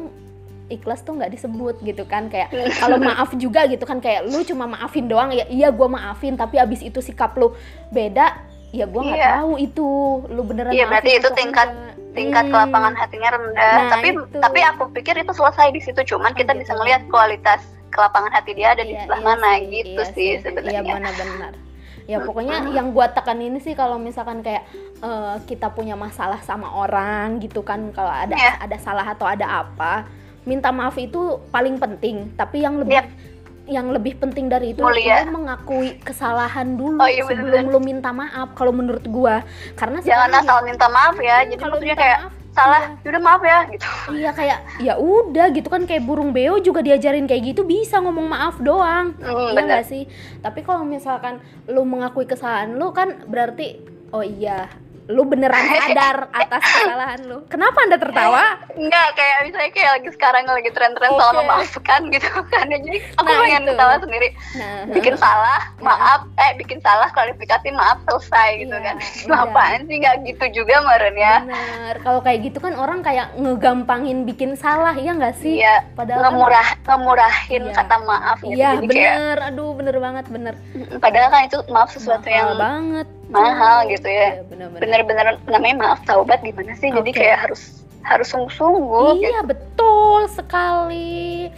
ikhlas 0.67 1.01
tuh 1.01 1.13
nggak 1.13 1.31
disebut 1.31 1.81
gitu 1.81 2.03
kan 2.03 2.27
kayak 2.27 2.48
kalau 2.77 2.95
maaf 2.98 3.36
juga 3.36 3.65
gitu 3.65 3.83
kan 3.83 3.98
kayak 3.98 4.24
lu 4.24 4.39
cuma 4.41 4.65
maafin 4.65 5.03
doang 5.03 5.29
ya 5.29 5.43
iya 5.48 5.67
gua 5.67 5.89
maafin 5.89 6.33
tapi 6.33 6.55
abis 6.55 6.79
itu 6.81 7.00
sikap 7.00 7.36
lu 7.36 7.51
beda 7.89 8.39
ya 8.69 8.86
gua 8.86 9.03
nggak 9.03 9.19
Iya. 9.19 9.31
tahu 9.38 9.51
itu 9.57 9.88
lu 10.27 10.41
beneran 10.41 10.71
Iya, 10.71 10.86
berarti 10.86 11.10
maafin 11.10 11.19
itu 11.19 11.29
tingkat- 11.33 11.74
enggak. 11.74 12.13
tingkat 12.13 12.43
Hmm. 12.43 12.51
kelapangan 12.51 12.93
hatinya 12.93 13.29
rendah 13.31 13.71
Nah, 13.77 13.89
tapi 13.89 14.07
itu. 14.10 14.38
tapi 14.38 14.60
aku 14.62 14.83
pikir 14.91 15.15
itu 15.17 15.31
selesai 15.31 15.67
di 15.69 15.81
situ 15.81 16.01
cuman 16.07 16.31
kita 16.31 16.51
Oh, 16.51 16.57
bisa 16.57 16.71
gitu. 16.71 16.79
ngelihat 16.79 17.01
kualitas 17.07 17.62
kelapangan 17.89 18.31
hati 18.31 18.51
dia 18.53 18.71
ada 18.71 18.81
di 18.81 18.91
Iya, 18.91 19.03
sebelah 19.03 19.19
iya 19.19 19.27
mana 19.27 19.50
sih, 19.50 19.60
gitu 19.67 19.91
iya 19.98 20.13
sih 20.13 20.27
iya 20.29 20.38
sebenarnya 20.41 20.81
benar-benar 20.86 21.53
ya 22.05 22.17
pokoknya 22.20 22.72
yang 22.72 22.91
gua 22.91 23.08
tekan 23.08 23.38
ini 23.38 23.58
sih 23.58 23.74
kalau 23.74 23.98
misalkan 23.98 24.41
kayak 24.41 24.65
eh, 25.00 25.36
kita 25.46 25.70
punya 25.70 25.93
masalah 25.93 26.41
sama 26.41 26.70
orang 26.72 27.38
gitu 27.38 27.62
kan 27.62 27.91
kalau 27.91 28.10
ada 28.10 28.34
Iya. 28.34 28.58
ada 28.60 28.77
salah 28.77 29.05
atau 29.05 29.25
ada 29.25 29.62
apa 29.62 30.05
minta 30.41 30.74
maaf 30.74 30.98
itu 30.98 31.20
paling 31.50 31.77
penting 31.77 32.34
tapi 32.34 32.62
yang 32.62 32.81
lebih 32.81 32.98
Yap. 32.98 33.08
yang 33.70 33.88
lebih 33.88 34.17
penting 34.17 34.50
dari 34.50 34.74
itu 34.74 34.81
Mulia. 34.81 35.22
lu 35.24 35.38
mengakui 35.38 36.01
kesalahan 36.01 36.75
dulu 36.75 36.98
Oh, 36.98 37.08
iya, 37.08 37.24
sebelum 37.24 37.70
lu 37.70 37.79
minta 37.79 38.10
maaf 38.10 38.51
kalau 38.58 38.74
menurut 38.74 39.05
gua 39.05 39.46
karena 39.77 40.01
jangan 40.01 40.41
asal 40.41 40.65
minta 40.65 40.89
maaf 40.89 41.15
ya 41.15 41.46
ya, 41.46 41.48
jadi 41.48 41.55
kalau 41.62 41.77
maksudnya 41.77 41.93
minta 41.93 42.01
kayak 42.03 42.20
maaf, 42.25 42.34
salah 42.51 42.84
iya. 43.00 43.08
udah 43.08 43.22
maaf 43.24 43.41
ya 43.43 43.60
gitu 43.72 43.88
Iya 44.12 44.31
kayak 44.36 44.60
ya 44.84 44.93
udah 45.00 45.48
gitu 45.55 45.67
kan 45.72 45.88
kayak 45.88 46.03
burung 46.03 46.36
beo 46.36 46.60
juga 46.60 46.84
diajarin 46.84 47.25
kayak 47.25 47.55
gitu 47.55 47.63
bisa 47.63 48.03
ngomong 48.03 48.27
maaf 48.27 48.60
doang. 48.60 49.15
Hmm, 49.17 49.31
iya 49.31 49.55
bener. 49.55 49.67
nggak 49.67 49.86
sih? 49.88 50.03
Tapi 50.43 50.60
kalau 50.67 50.84
misalkan 50.84 51.39
lu 51.72 51.88
mengakui 51.88 52.27
kesalahan 52.27 52.75
lu 52.75 52.91
kan 52.91 53.24
berarti 53.27 53.79
oh 54.12 54.24
iya 54.24 54.67
lu 55.11 55.23
beneran 55.23 55.59
sadar 55.77 56.31
atas 56.31 56.61
kesalahan 56.61 57.19
lu. 57.21 57.37
Kenapa 57.45 57.77
anda 57.81 57.97
tertawa? 57.97 58.43
Enggak, 58.71 59.07
kayak 59.13 59.37
misalnya 59.43 59.71
kayak 59.71 59.91
lagi 59.93 60.09
sekarang 60.11 60.43
lagi 60.45 60.69
tren-tren 60.69 61.11
soal 61.11 61.31
Oke. 61.31 61.39
memaafkan 61.41 62.01
gitu 62.09 62.29
kan 62.47 62.65
ya 62.65 62.79
jadi 62.79 62.99
aku 63.13 63.27
Nah, 63.27 63.39
pengen 63.41 63.61
itu. 63.61 63.69
ketawa 63.69 63.95
sendiri 63.97 64.27
Nah, 64.53 64.79
bikin 64.89 65.15
salah 65.15 65.59
maaf 65.77 66.21
eh 66.37 66.51
bikin 66.55 66.79
salah 66.79 67.09
klarifikasi 67.09 67.67
maaf 67.71 67.97
selesai 68.03 68.49
gitu 68.59 68.71
Iya, 68.71 68.83
kan 68.83 68.95
iya. 69.27 69.35
apaan 69.37 69.79
sih 69.83 69.95
nggak 69.97 70.15
gitu 70.25 70.45
juga 70.57 70.75
meren 70.81 71.15
ya 71.15 71.35
bener. 71.41 71.95
Kalau 72.01 72.19
kayak 72.19 72.39
gitu 72.43 72.57
kan 72.57 72.73
orang 72.73 72.99
kayak 73.01 73.27
ngegampangin 73.35 74.23
bikin 74.23 74.55
salah 74.55 74.93
ya 74.93 75.11
nggak 75.11 75.35
sih? 75.35 75.59
iya 75.59 75.83
Padahal 75.91 76.21
kan- 76.21 76.31
ngemurah 76.31 76.67
ngemurahin 76.85 77.63
Iya. 77.63 77.75
kata 77.75 77.95
maaf 78.01 78.37
gitu 78.39 78.53
Iya 78.53 78.69
jadi 78.75 78.87
kayak 78.87 78.89
bener, 79.11 79.37
aduh 79.43 79.71
bener 79.73 79.95
banget 79.97 80.25
bener. 80.27 80.55
padahal 80.97 81.29
kan 81.29 81.41
itu 81.43 81.57
maaf 81.67 81.89
sesuatu 81.89 82.23
Mahal 82.23 82.37
yang 82.47 82.49
banget. 82.57 83.07
Mahal 83.33 83.88
gitu 83.88 84.05
ya. 84.05 84.29
Iya, 84.35 84.43
bener-bener. 84.77 85.35
namanya 85.45 85.75
maaf 85.77 86.00
taubat 86.03 86.39
gimana 86.39 86.75
sih 86.75 86.89
jadi 86.89 87.01
Oke. 87.05 87.17
kayak 87.17 87.38
harus 87.41 87.61
harus 88.01 88.27
sungguh-sungguh 88.27 89.07
gitu. 89.15 89.27
Iya 89.27 89.41
betul 89.41 90.21
sekali. 90.27 91.50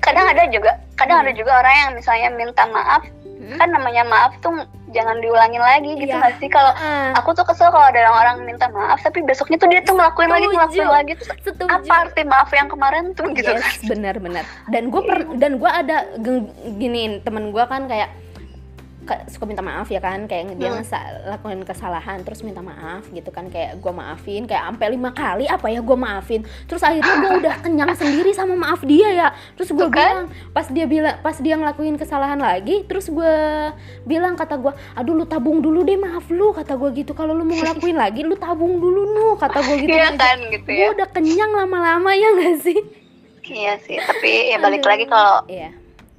kadang 0.00 0.24
ada 0.26 0.48
juga 0.48 0.70
kadang 0.94 1.20
Hmm. 1.20 1.24
ada 1.24 1.32
juga 1.34 1.52
orang 1.54 1.74
yang 1.76 1.90
misalnya 1.94 2.28
minta 2.30 2.64
maaf 2.66 3.04
Hmm? 3.22 3.56
kan 3.56 3.68
namanya 3.68 4.00
maaf 4.02 4.32
tuh 4.38 4.52
jangan 4.90 5.16
diulangin 5.18 5.58
lagi 5.58 5.92
gitu 5.94 6.08
Iya. 6.08 6.20
nggak 6.20 6.34
sih 6.36 6.48
kalau 6.48 6.72
Ah, 6.74 7.12
aku 7.14 7.32
tuh 7.32 7.42
kesel 7.42 7.68
kalau 7.68 7.84
ada 7.84 8.04
orang 8.06 8.44
minta 8.44 8.68
maaf 8.68 8.96
tapi 8.98 9.20
besoknya 9.20 9.56
tuh 9.56 9.66
dia 9.66 9.80
tuh 9.80 9.92
ngelakuin 9.94 10.28
lagi 10.28 10.44
Setuju. 10.44 10.56
ngelakuin 10.56 10.88
lagi 10.90 11.12
tuh 11.14 11.26
setuju. 11.42 11.64
apa 11.66 11.94
arti 12.02 12.22
maaf 12.22 12.48
yang 12.50 12.68
kemarin 12.68 13.04
tuh 13.12 13.26
gitu 13.30 13.48
Yes, 13.50 13.80
benar-benar. 13.82 14.44
Dan 14.68 14.88
gue 14.88 15.02
dan 15.34 15.52
gue 15.56 15.70
ada 15.70 15.96
geng- 16.16 16.48
giniin 16.76 17.12
temen 17.18 17.48
gue 17.50 17.64
kan 17.66 17.84
kayak 17.86 18.08
ka- 18.08 18.29
suka 19.26 19.44
minta 19.44 19.60
maaf 19.60 19.86
ya 19.86 19.98
kan 19.98 20.24
kayak 20.24 20.54
dia 20.54 20.68
Hmm. 20.68 20.78
ngesa- 20.78 20.98
lakuin 21.26 21.62
kesalahan 21.62 22.20
terus 22.20 22.40
minta 22.40 22.60
maaf 22.60 23.06
gitu 23.08 23.28
kan 23.28 23.46
kayak 23.46 23.76
gue 23.76 23.92
maafin 23.92 24.44
kayak 24.44 24.62
sampai 24.64 24.86
lima 24.90 25.10
kali 25.10 25.44
apa 25.44 25.66
ya 25.66 25.80
gue 25.80 25.96
maafin 25.96 26.40
terus 26.64 26.80
akhirnya 26.80 27.14
gue 27.18 27.32
udah 27.40 27.54
kenyang 27.60 27.92
sendiri 27.92 28.30
sama 28.30 28.54
maaf 28.54 28.80
dia 28.82 29.08
ya 29.10 29.28
terus 29.54 29.70
gue 29.70 29.82
kan? 29.84 29.90
bilang 29.90 30.20
pas 30.50 30.66
dia 30.66 30.84
bilang 30.84 31.16
pas 31.18 31.36
dia 31.36 31.54
ngelakuin 31.54 31.94
kesalahan 31.94 32.38
lagi 32.38 32.82
terus 32.84 33.06
gue 33.06 33.34
bilang 34.02 34.34
kata 34.34 34.56
gue 34.56 34.70
aduh 34.92 35.14
lu 35.14 35.24
tabung 35.24 35.58
dulu 35.58 35.82
deh 35.82 35.96
maaf 35.96 36.26
lu 36.28 36.50
kata 36.50 36.74
gue 36.74 36.90
gitu 36.96 37.12
kalau 37.12 37.32
lu 37.32 37.42
mau 37.42 37.54
ngelakuin 37.54 37.96
lagi 38.04 38.20
lu 38.20 38.34
tabung 38.34 38.76
dulu 38.76 39.00
nu 39.08 39.26
kata 39.34 39.58
gue 39.60 39.76
gitu 39.80 39.90
iya 39.90 40.12
kan 40.12 40.38
gitu 40.46 40.66
gue 40.66 40.76
ya 40.76 40.92
udah 40.92 41.08
kenyang 41.08 41.50
lama-lama 41.50 42.10
ya 42.12 42.28
gak 42.34 42.56
sih 42.60 42.80
iya 43.44 43.74
sih 43.78 43.98
tapi 43.98 44.48
ya 44.48 44.58
balik 44.58 44.80
Aduh. 44.80 44.90
lagi 44.90 45.04
kalau 45.06 45.42
Iya. 45.44 45.70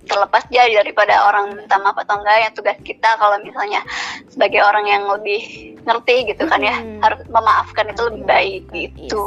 Terlepas 0.04 0.44
dia 0.48 0.66
daripada 0.68 1.14
orang 1.24 1.54
minta 1.54 1.78
maaf 1.78 1.98
atau 1.98 2.18
enggak 2.18 2.38
yang 2.40 2.54
tugas 2.54 2.78
kita 2.80 3.10
kalau 3.16 3.38
misalnya 3.40 3.82
sebagai 4.28 4.60
orang 4.60 4.86
yang 4.86 5.04
lebih 5.08 5.42
ngerti 5.82 6.16
gitu 6.28 6.44
kan 6.46 6.60
ya 6.60 6.74
Hmm. 6.74 7.00
harus 7.00 7.22
memaafkan 7.28 7.86
itu 7.88 8.02
lebih 8.04 8.24
baik 8.24 8.64
Memaafkan, 8.66 8.98
gitu 9.00 9.24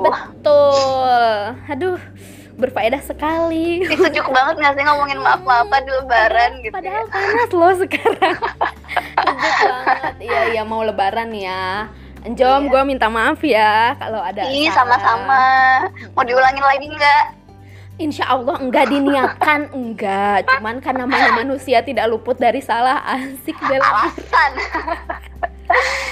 Betul. 0.00 1.28
Aduh, 1.66 2.00
berfaedah 2.54 3.00
sekali. 3.00 3.82
Sejuk 3.84 4.28
banget 4.28 4.54
nggak 4.58 4.74
sih 4.74 4.84
ngomongin 4.84 5.18
maaf-maafan 5.18 5.80
di 5.80 5.92
lebaran 5.92 6.50
gitu 6.60 6.72
Padahal 6.72 7.02
ya. 7.02 7.10
panas 7.10 7.50
loh 7.50 7.74
sekarang. 7.78 8.36
Sejuk 9.24 9.54
banget. 9.60 10.14
Iya, 10.20 10.40
iya 10.50 10.62
mau 10.62 10.80
lebaran 10.80 11.30
ya. 11.30 11.88
Jom, 12.26 12.40
Iya. 12.62 12.70
gue 12.70 12.82
minta 12.86 13.06
maaf 13.06 13.36
ya 13.40 13.92
kalau 13.94 14.16
ada. 14.18 14.48
Ih 14.48 14.68
sama-sama 14.70 15.40
mau 16.10 16.24
diulangin 16.24 16.62
lagi 16.62 16.88
nggak 16.88 17.24
Insya 17.94 18.26
Allah 18.26 18.58
enggak 18.58 18.88
diniatkan, 18.88 19.70
enggak. 19.78 20.48
Cuman 20.48 20.78
kan 20.78 20.94
namanya 20.96 21.30
manusia 21.32 21.78
tidak 21.80 22.06
luput 22.06 22.34
dari 22.34 22.58
salah. 22.58 22.98
Asik 23.04 23.54
bela. 23.60 23.86
alasan 24.02 24.50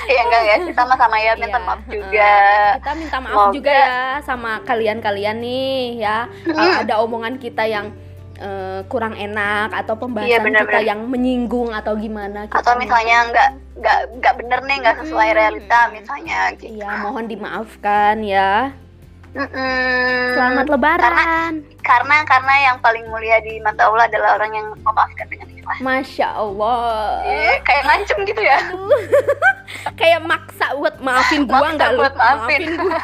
Iya 0.04 0.20
enggak 0.22 0.42
ya 0.42 0.56
kita 0.64 0.80
sama-sama 0.80 1.16
ya 1.16 1.32
minta 1.34 1.54
Iya, 1.54 1.62
maaf 1.62 1.82
juga 1.84 2.32
Kita 2.74 2.92
minta 2.94 3.16
maaf 3.18 3.30
Semoga- 3.32 3.52
juga 3.52 3.72
ya 3.74 3.94
sama 4.22 4.52
kalian-kalian 4.62 5.36
nih 5.38 5.76
ya. 5.98 6.18
Kalau 6.42 6.72
ada 6.78 6.94
omongan 6.98 7.36
kita 7.36 7.64
yang 7.64 7.92
eh, 8.34 8.80
kurang 8.86 9.14
enak 9.14 9.70
atau 9.72 9.94
pembahasan 9.94 10.26
Iya, 10.28 10.38
kita 10.38 10.46
benar-benar. 10.48 10.82
yang 10.84 11.00
menyinggung 11.04 11.70
atau 11.70 11.94
gimana 11.94 12.46
kita 12.46 12.58
atau 12.58 12.74
misalnya 12.74 13.28
nggak 13.28 13.48
nggak 13.76 13.98
nggak 14.16 14.34
bener 14.36 14.60
nih 14.62 14.76
nggak 14.80 14.96
sesuai 15.00 15.28
Hmm. 15.28 15.36
realita 15.36 15.78
misalnya 15.90 16.38
gitu 16.52 16.74
Iya, 16.74 16.90
mohon 17.00 17.26
dimaafkan 17.26 18.16
ya. 18.20 18.74
Mm-mm. 19.32 20.36
Selamat 20.36 20.66
lebaran. 20.68 21.52
karena 21.82 22.16
karena 22.22 22.54
yang 22.62 22.76
paling 22.78 23.02
mulia 23.08 23.40
di 23.40 23.58
mata 23.58 23.88
Allah 23.88 24.06
adalah 24.06 24.36
orang 24.36 24.52
yang 24.54 24.66
memaafkan 24.78 25.26
dengan 25.26 25.48
ikhlas 25.50 25.78
Masya 25.80 26.28
Allah. 26.30 27.24
Iya, 27.24 27.52
kayak 27.64 27.82
ngancem 27.88 28.18
gitu 28.22 28.38
ya 28.38 28.58
Kayak 30.00 30.20
maksa 30.22 30.66
buat 30.76 31.00
maafin 31.00 31.42
gua 31.42 31.72
enggak 31.72 31.90
lu? 31.90 32.04
buat 32.04 32.14
maafin. 32.14 32.62
gua. 32.76 32.98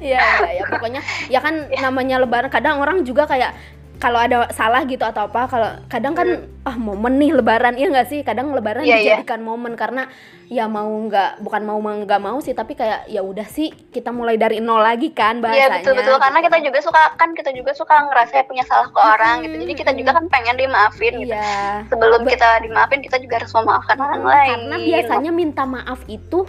Iya, 0.00 0.24
iya, 0.24 0.24
ya 0.56 0.64
pokoknya 0.66 1.00
ya 1.28 1.38
kan 1.38 1.54
namanya 1.78 2.16
lebaran 2.18 2.48
kadang 2.48 2.80
orang 2.80 3.04
juga 3.04 3.28
kayak 3.28 3.52
kalau 3.98 4.16
ada 4.16 4.46
salah 4.50 4.82
gitu 4.82 5.02
atau 5.02 5.26
apa 5.26 5.44
kalau 5.44 5.70
kadang 5.86 6.14
kan 6.14 6.28
ah 6.62 6.76
momen 6.76 7.16
nih 7.16 7.30
lebaran 7.32 7.74
iya 7.74 7.88
nggak 7.88 8.06
sih? 8.06 8.20
Kadang 8.20 8.50
lebaran 8.50 8.80
Hmm. 8.80 8.88
Iya, 8.88 8.96
iya. 8.96 9.04
dijadikan 9.18 9.40
momen 9.40 9.74
karena 9.74 10.06
ya 10.46 10.64
mau 10.66 10.86
nggak 10.86 11.38
bukan 11.38 11.62
mau 11.62 11.76
nggak 11.76 12.18
mau 12.18 12.38
sih 12.38 12.52
tapi 12.52 12.72
kayak 12.72 13.04
ya 13.06 13.20
udah 13.20 13.44
sih 13.44 13.68
kita 13.88 14.08
mulai 14.08 14.34
dari 14.34 14.58
nol 14.58 14.80
lagi 14.80 15.10
kan 15.10 15.38
Iya 15.38 15.44
bahasanya. 15.68 15.74
betul. 15.76 15.92
Betul 15.94 16.16
karena 16.16 16.38
kita 16.40 16.58
juga 16.62 16.78
suka 16.80 17.02
kan 17.14 17.30
kita 17.32 17.50
juga 17.50 17.70
suka 17.72 17.94
ngerasa 18.02 18.34
punya 18.44 18.64
salah 18.64 18.86
ke 18.86 18.96
orang 18.98 19.36
gitu. 19.42 19.54
Jadi 19.58 19.74
kita 19.74 19.90
juga 19.92 20.10
kan 20.12 20.24
pengen 20.28 20.56
dimaafin 20.56 21.14
gitu. 21.18 21.30
Iya. 21.30 21.84
Sebelum 21.86 22.20
Be- 22.22 22.32
kita 22.32 22.48
dimaafin 22.60 23.00
kita 23.00 23.18
juga 23.18 23.34
harus 23.36 23.52
memaafkan 23.52 23.96
orang 23.98 24.20
Hmm, 24.20 24.30
lain. 24.30 24.50
karena 24.54 24.76
biasanya 24.80 25.30
minta 25.30 25.62
maaf 25.64 26.00
itu 26.06 26.46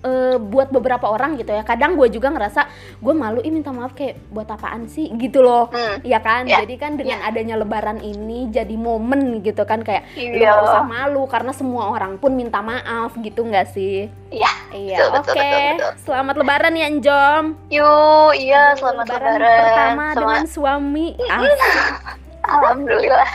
eh, 0.00 0.36
buat 0.36 0.68
beberapa 0.68 1.06
orang 1.06 1.34
gitu 1.34 1.50
ya. 1.50 1.62
Kadang 1.62 1.94
gue 1.94 2.06
juga 2.08 2.28
ngerasa 2.28 2.66
gue 2.96 3.12
malu 3.12 3.40
ih 3.40 3.50
minta 3.50 3.68
maaf 3.68 3.92
kayak 3.92 4.18
buat 4.28 4.46
apaan 4.46 4.86
sih? 4.86 5.10
gitu 5.10 5.40
loh. 5.40 5.66
Hmm, 5.68 5.98
ya 6.02 6.18
kan? 6.18 6.44
Ya. 6.44 6.62
jadi 6.62 6.74
kan 6.76 6.92
dengan 6.94 7.18
adanya 7.20 7.54
lebaran 7.54 7.98
ini 7.98 8.46
jadi 8.48 8.72
momen 8.72 9.40
gitu 9.40 9.62
kan 9.62 9.80
kayak 9.80 10.06
lu 10.14 10.38
Iya. 10.38 10.52
gak 10.52 10.64
usah 10.64 10.84
malu 10.84 11.22
karena 11.24 11.50
semua 11.50 11.90
orang 11.90 12.16
pun 12.16 12.32
minta 12.32 12.60
maaf 12.60 13.16
gitu 13.16 13.42
nggak 13.42 13.68
sih? 13.68 14.06
Iya, 14.28 14.52
iya 14.70 14.98
betul, 15.08 15.32
oke. 15.32 15.34
betul, 15.34 15.74
betul. 15.74 15.92
selamat 16.04 16.34
lebaran 16.36 16.74
ya 16.74 16.88
Njom. 16.88 17.44
Yuk 17.68 18.30
iya 18.36 18.62
selamat 18.74 19.06
lebaran, 19.06 19.36
pertama 19.36 20.04
Sama- 20.06 20.14
dengan 20.14 20.44
suami. 20.46 21.06
Asik. 21.18 21.92
alhamdulillah. 22.54 23.30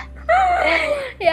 ya 1.20 1.33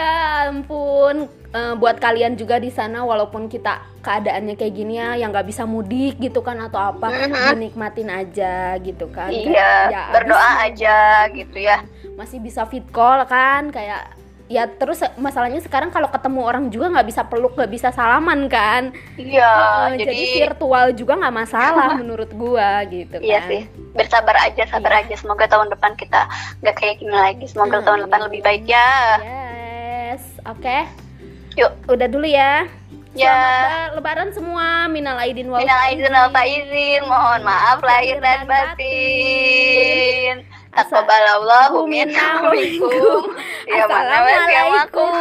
ampun 0.61 1.15
eh, 1.51 1.73
buat 1.75 1.97
kalian 1.97 2.33
juga 2.33 2.55
di 2.55 2.69
sana 2.69 3.01
walaupun 3.01 3.45
kita 3.45 3.73
keadaannya 3.99 4.55
kayak 4.55 4.71
gini 4.73 4.95
ya 4.95 5.13
yang 5.15 5.29
nggak 5.29 5.45
bisa 5.45 5.65
mudik 5.65 6.15
gitu 6.17 6.39
kan 6.39 6.55
atau 6.61 6.79
apa 6.79 7.09
Mhm. 7.09 7.57
dinikmatin 7.57 8.07
aja 8.07 8.55
gitu 8.77 9.09
kan. 9.09 9.27
Kayak, 9.27 9.49
iya 9.49 9.71
ya, 9.89 10.03
berdoa 10.11 10.39
abis- 10.39 10.63
aja 10.69 10.97
gitu 11.29 11.57
ya. 11.59 11.83
Masih 12.13 12.37
bisa 12.37 12.63
fit 12.63 12.85
call 12.87 13.25
kan 13.25 13.67
kayak 13.67 14.15
ya 14.47 14.67
terus 14.67 14.99
masalahnya 15.15 15.59
sekarang 15.59 15.89
kalau 15.89 16.07
ketemu 16.07 16.39
orang 16.41 16.67
juga 16.67 16.87
nggak 16.89 17.07
bisa 17.07 17.21
peluk 17.23 17.51
nggak 17.53 17.71
bisa 17.71 17.87
salaman 17.89 18.47
kan. 18.47 18.91
Iya 19.15 19.51
Eh, 19.89 19.97
jadi, 19.97 20.11
jadi, 20.11 20.23
virtual 20.45 20.85
juga 20.93 21.13
nggak 21.17 21.35
masalah 21.37 21.89
menurut 21.99 22.31
gua 22.31 22.79
gitu 22.85 23.11
kan. 23.13 23.23
iya 23.23 23.39
sih 23.45 23.61
bersabar 23.91 24.39
aja 24.41 24.63
sabar 24.65 24.93
aja. 24.97 25.15
Semoga 25.15 25.47
tahun 25.47 25.67
depan 25.69 25.95
kita 25.95 26.31
nggak 26.59 26.75
kayak 26.75 26.95
gini 26.97 27.11
lagi. 27.11 27.43
Semoga 27.45 27.79
Hmm, 27.79 27.85
tahun 27.85 27.99
depan 28.07 28.19
iya. 28.19 28.25
lebih 28.27 28.41
baik 28.41 28.63
ya. 28.65 28.89
Yes 29.19 29.40
oke 30.45 30.77
yuk 31.55 31.71
udah 31.87 32.07
dulu 32.07 32.27
ya 32.27 32.67
Ya. 33.11 33.27
Selamat 33.27 33.91
lebaran 33.99 34.29
semua 34.31 34.87
minal 34.87 35.19
aidin 35.19 35.51
wal 35.51 35.59
Minal 35.59 35.83
aidin 35.91 36.15
wal 36.15 36.31
faizin, 36.31 37.03
mohon 37.03 37.43
maaf 37.43 37.83
lahir 37.83 38.23
dan 38.23 38.47
batin. 38.47 40.47
Taqabbalallahu 40.71 41.91
minna 41.91 42.39
wa 42.39 42.55
minkum. 42.55 43.35
Ya 43.67 43.83
Assalamualaikum 43.83 45.11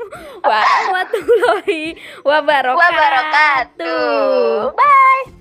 warahmatullahi 0.44 1.96
wabarakatuh. 2.28 2.76
wabarakatuh. 2.76 4.76
Bye. 4.76 5.39